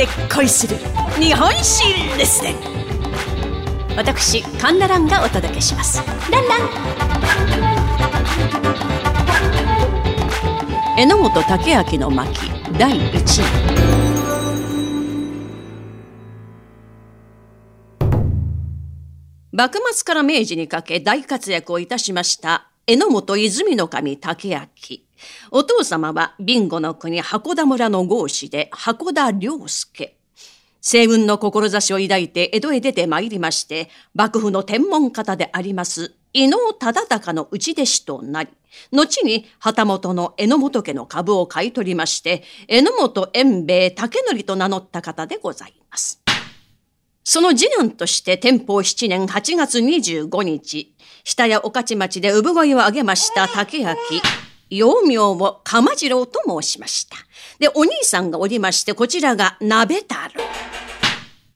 [0.00, 0.76] で恋する
[1.20, 1.84] 日本史
[2.16, 2.54] レッスン
[3.94, 6.02] 私カンナランがお届けします。
[6.30, 6.60] ランラン。
[10.96, 13.44] 榎本武明の巻第1位。
[19.52, 24.66] 幕末から明治にかけ大活躍をいたしました榎本泉の神竹明。
[25.52, 30.16] お父様はビンゴの国函田村の豪士で函田良介。
[30.80, 38.50] 西軍の志を抱いて江戸へ出て参りまして、幕府の天文方であります伊能忠敬の内弟子となり、
[38.90, 46.19] 後に旗本の榎本家の株を買い取りまして、榎本円兵衛竹則と名乗った方でございます。
[47.22, 53.94] その次男として天保7年8月25日、下屋御徒町で産声を上げました竹明、
[54.70, 57.16] 幼名を鎌次郎と申しました。
[57.58, 60.42] で、お兄さんがおりまして、こちらが鍋太郎。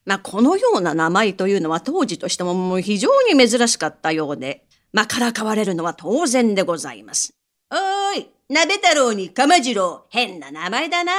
[0.05, 7.33] まあ、このような名前というのは当時としてももう非常に珍しかったようで、まあ、からかわれるのは当然でございます。
[7.70, 11.12] おーい、鍋太郎に鎌次郎、変な名前だな。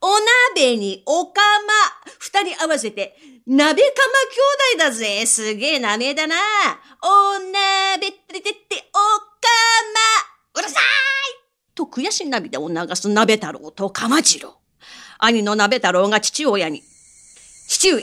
[0.00, 0.06] お
[0.54, 1.72] 鍋におかま、
[2.20, 3.88] 二人合わせて、鍋か
[4.76, 5.26] ま兄弟だぜ。
[5.26, 6.36] すげえ名前だな。
[7.02, 9.48] お鍋っててっておか
[10.54, 10.60] ま。
[10.60, 10.84] うるさい
[11.74, 14.54] と悔し涙を流す鍋太郎と鎌次郎。
[15.18, 16.82] 兄の鍋太郎が父親に、
[17.68, 18.02] 父上、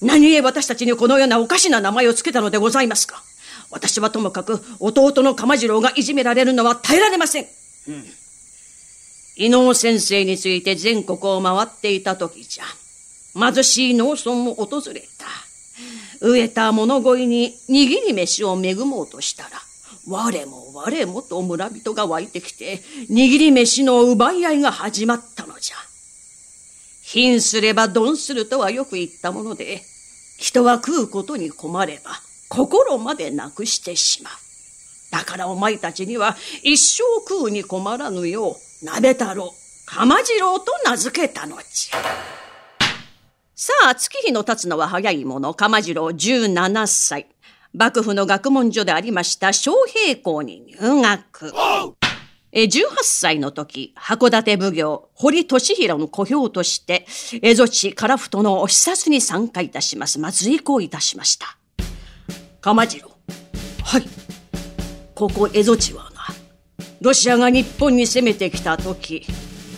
[0.00, 3.22] 何故私たちにこのようなおかしな名前をつけたのでございますか
[3.70, 7.63] 私はともかく弟の鎌次郎がいじめられるのは耐えられません。
[9.36, 12.64] 伊能先生について全国を回っていた時じゃ、
[13.34, 15.26] 貧しい農村を訪れた。
[16.20, 19.50] 飢えた物乞いに握り飯を恵もうとしたら、
[20.06, 25.76] 我も我もと村人が湧いてきて、握り飯の奪い合いが始まったのじゃ。
[27.02, 29.82] 貧すれば鈍するとはよく言ったもので、
[30.38, 32.12] 人は食うことに困れば、
[32.48, 34.43] 心までなくしてしまう。
[35.14, 39.54] だからお前たちには一生食うに困らぬよう、鍋太郎、
[39.86, 41.98] 鎌次郎と名付けたのじゃ。
[43.54, 47.28] さあ、月日の経つのは早いもの、鎌次郎17歳。
[47.72, 51.52] 幕府の学問所でありました昌平校に入学。
[52.52, 57.06] 18歳の時、函館奉行、堀俊弘の小兵として、
[57.40, 60.18] 蝦夷地樺太の視察に参加いたします。
[60.18, 61.56] まず移行いたしました。
[62.60, 63.12] 鎌次郎。
[63.84, 64.23] はい。
[65.14, 66.10] ここ蝦夷地は
[67.00, 69.24] ロシアが日本に攻めてきた時、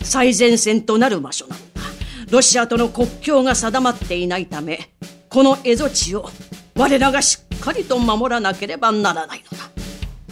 [0.03, 1.83] 最前線となる場所なのだ。
[2.31, 4.91] ロシアとの国境が定まっていないため、
[5.29, 6.31] この蝦夷地を
[6.75, 9.65] 我らがしっかりと守らなければならないのだ。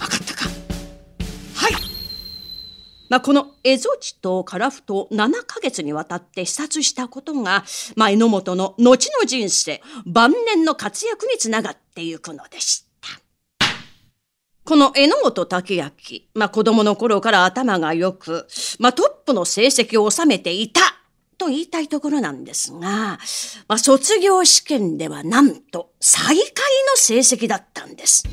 [0.00, 0.48] わかったか？
[1.54, 1.72] はい
[3.10, 7.64] まあ、この蝦夷地と樺太7ヶ月にわたって視察したことが、
[7.96, 12.93] まあ、榎本の後の人生、晩年の活躍につながっていくのでした。
[14.64, 15.90] この榎本武明、
[16.32, 18.46] まあ子供の頃から頭が良く、
[18.78, 20.80] まあトップの成績を収めていた
[21.36, 23.18] と言いたいところなんですが、ま
[23.68, 26.48] あ卒業試験ではなんと最下位の
[26.96, 28.24] 成績だったんです。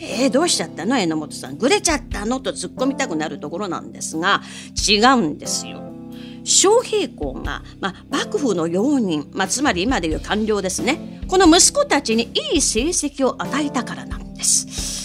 [0.00, 0.96] えー、どうしちゃったの？
[0.96, 1.58] 榎本さん。
[1.58, 2.40] ぐれちゃったの？
[2.40, 4.40] と突っ込みたくなるところなんですが、
[4.88, 5.82] 違うんですよ。
[6.44, 11.20] 小平公が、まあ、幕府の用人、まあ、つまり今でいう官僚ですね。
[11.28, 15.03] この息子たちにいい成績を与えたからなんです。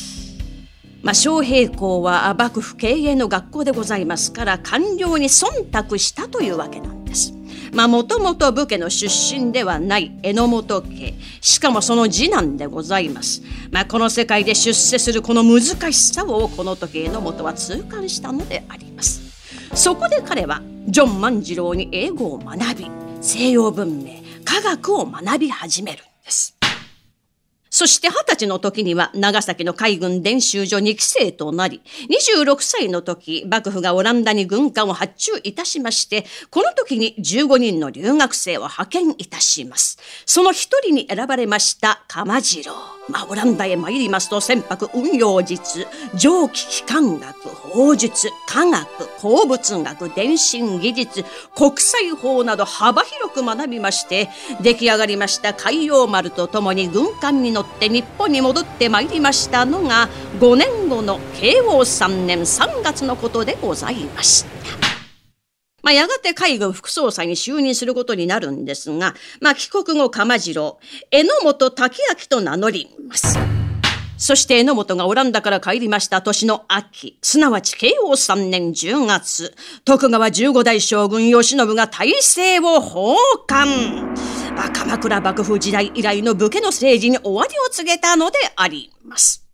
[1.01, 7.33] まあ、小平公は幕府経営の学校でございますから官僚に忖度したというわけなんです。
[7.73, 11.13] まあ、もともと武家の出身ではない榎本家。
[11.39, 13.41] しかもその次男でございます。
[13.71, 15.61] まあ、この世界で出世するこの難
[15.93, 19.21] しさをこの時榎本は痛感したのであります。
[19.73, 26.58] そこで彼はジョン万次郎に英語を学び、西洋文明、科学を学び始めるんです。
[27.79, 39.97] そして二十歳の時には長崎の海軍伝習所2期生となり、26歳の時、幕府がオランダに軍艦を発注いたしまして、この時に15人の留学生を派遣いたします。
[40.25, 42.73] その一人に選ばれました鎌次郎。
[43.07, 48.87] まあ、オランダへ参りますと船舶運用術、蒸気機関学、法術、科学、
[49.19, 51.25] 鉱物学、電信技術、
[51.55, 54.29] 国際法など幅広く学びまして、
[54.61, 64.49] 出来上がりました海洋丸と共に軍艦に乗って日本に戻ってまいりましたのが、5年後の慶応3年3月のことでございました。
[65.81, 70.79] まあ、やがて海軍副総裁に就任することになるんですが、まあ、帰国後鎌次郎、
[71.11, 73.37] 榎本武明と名乗ります。
[74.17, 79.55] そして榎本がオランダから帰りました年の秋、すなわち慶応3年10月、
[79.85, 83.15] 徳川15代将軍慶喜が大政を奉
[83.47, 84.13] 還。
[84.63, 89.45] 鎌倉幕府時代以来の武家の政治に終わりを告げたのであります。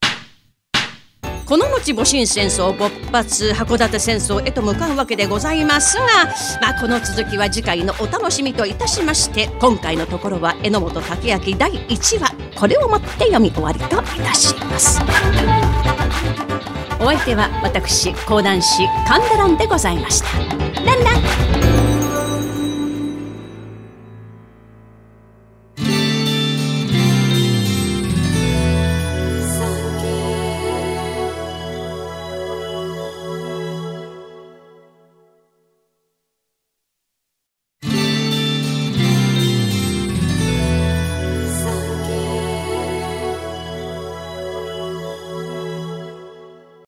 [1.45, 6.05] この後戊辰戦争勃発函館戦争へと向かうわけでございますが、
[6.59, 14.99] まあ、この続きは次回のお楽しみといたしまして今回のところは榎本武明第1話これをもって読み終わりといたします。
[16.99, 20.39] お相手は私講談師神田蘭でございました。
[20.83, 21.74] ランラン。